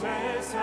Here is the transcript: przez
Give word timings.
przez 0.00 0.54